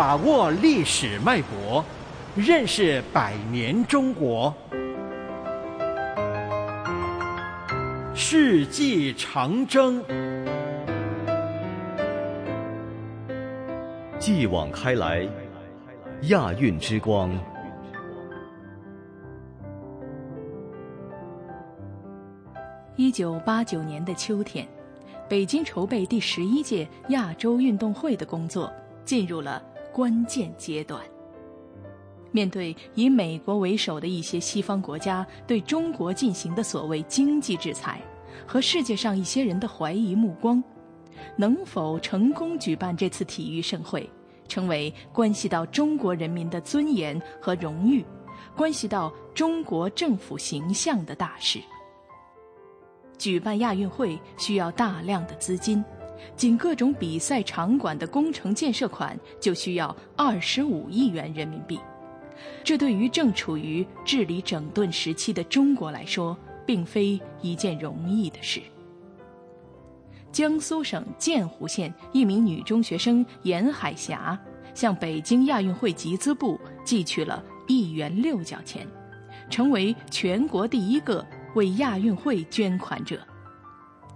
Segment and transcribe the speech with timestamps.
[0.00, 1.84] 把握历史脉搏，
[2.34, 4.50] 认识百年中国。
[8.14, 10.02] 世纪长征，
[14.18, 15.28] 继往开来，
[16.30, 17.30] 亚运之光。
[22.96, 24.66] 一九八九年的秋天，
[25.28, 28.72] 北京筹备第十一届亚洲运动会的工作
[29.04, 29.62] 进入了
[29.92, 31.02] 关键阶段。
[32.32, 38.00] 面对以美国为首的一些西方国家对中国进行的所谓经济制裁，
[38.46, 40.62] 和世界上一些人的怀疑目光，
[41.36, 44.08] 能否成功举办这次体育盛会，
[44.46, 48.04] 成为关系到中国人民的尊严和荣誉，
[48.56, 51.58] 关系到中国政府形象的大事。
[53.18, 55.84] 举办亚运会需要大量的资金，
[56.36, 61.78] 仅各种比赛场馆的工程建设款就需要二十五亿元人民币。
[62.64, 68.60] 这对于正处于治理整顿时期的中国来说，并非一件容易的事。
[70.32, 74.38] 江苏省建湖县一名女中学生严海霞
[74.74, 78.86] 向北京亚运会集资部寄去了一元六角钱，
[79.48, 81.24] 成为全国第一个。
[81.56, 83.20] 为亚运会捐款者，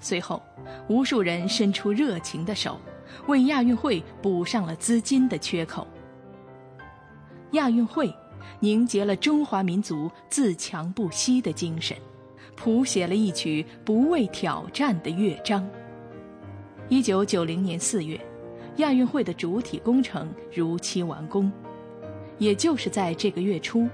[0.00, 0.42] 随后，
[0.88, 2.78] 无数人伸出热情的手，
[3.26, 5.86] 为亚运会补上了资金的缺口。
[7.52, 8.14] 亚运会
[8.60, 11.96] 凝结了中华民族自强不息的精神，
[12.54, 15.68] 谱写了一曲不畏挑战的乐章。
[16.88, 18.20] 一九九零年四月，
[18.76, 21.50] 亚运会的主体工程如期完工，
[22.38, 23.88] 也就是在这个月初。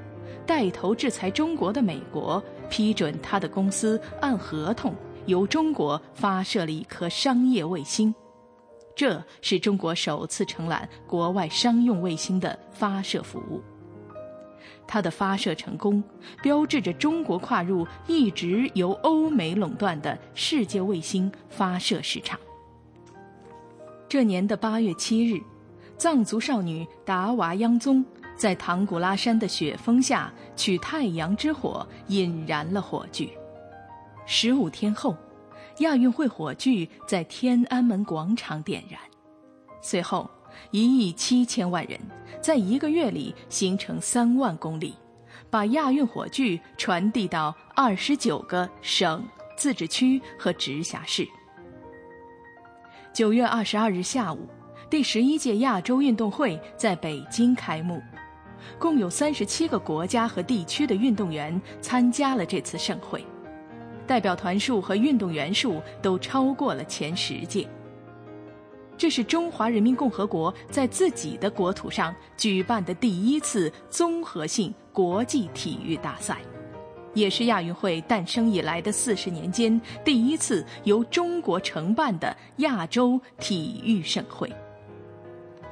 [0.45, 4.93] 带头制裁中国的美国批准他的公司按合同
[5.27, 8.15] 由中国发射了一颗商业卫星，
[8.97, 13.63] 这是中国首次承揽国外商用卫星的发射服务。
[14.87, 16.03] 它的发射成功，
[16.43, 22.39] 标志着中国跨入一直由欧美垄断的世界卫星发射市场。
[24.09, 25.41] 这年的八月七日，
[25.97, 28.05] 藏族少女达娃央宗。
[28.35, 33.31] 在唐古拉山的雪峰下取太阳之火，引燃了火炬。
[34.35, 35.15] 十五天后，
[35.81, 38.99] 亚运会火炬在天安门广场点燃。
[39.83, 40.29] 随后，
[40.71, 42.01] 一亿七千万人
[42.41, 44.95] 在一个月里形成三万公里，
[45.51, 49.23] 把亚运火炬传递到二十九个省、
[49.55, 51.29] 自治区和直辖市。
[53.13, 54.49] 九月二十二日下午，
[54.89, 58.03] 第十一届亚洲运动会在北京开幕。
[58.79, 63.23] 共有三十七个国家和地区的运动员参加了这次盛会，
[64.07, 67.69] 代表团数和运动员数都超过了前十届。
[68.97, 76.39] 这是中华人民共和国在自己的国土上举办的第一次综合性国际体育大赛，
[77.15, 84.53] 也是亚运会诞生以来的四十年间第一次由中国承办的亚洲体育盛会。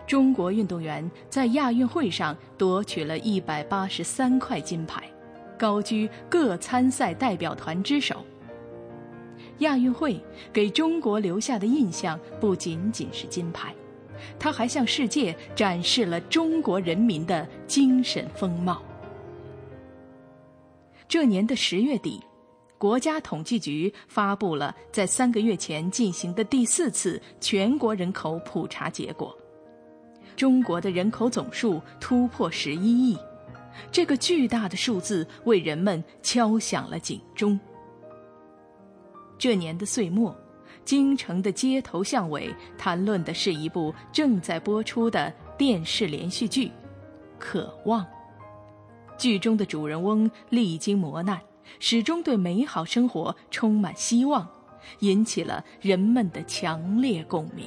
[0.08, 5.04] 中国运动员在亚运会上夺取了一百八十三块金牌，
[5.60, 8.24] 高居各参赛代表团之首。
[9.58, 10.18] 亚运会
[10.54, 13.74] 给中国留下的印象不仅仅是金牌，
[14.38, 18.82] 它还向世界展示了中国人民的精神风貌。
[21.06, 22.18] 这年的十月底，
[22.78, 29.36] 国家统计局发布了在三个月前进行的第四次全国人口普查结果。
[30.36, 33.18] 中国的人口总数突破十一亿，
[33.90, 37.58] 这个巨大的数字为人们敲响了警钟。
[39.38, 40.36] 这年的岁末，
[40.84, 46.66] 京城的街头巷尾谈论的是一部正在播出的电视连续剧
[47.38, 48.02] 《渴望》。
[49.16, 51.40] 剧中的主人翁历经磨难，
[51.78, 54.48] 始终对美好生活充满希望，
[55.00, 57.66] 引起了人们的强烈共鸣。